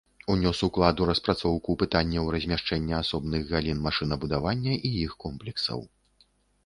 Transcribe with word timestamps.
Унёс 0.35 0.61
уклад 0.67 1.01
у 1.03 1.05
распрацоўку 1.09 1.75
пытанняў 1.83 2.31
размяшчэння 2.35 2.95
асобных 3.03 3.41
галін 3.55 3.77
машынабудавання 3.87 4.73
і 4.91 4.95
іх 5.07 5.11
комплексаў. 5.25 5.79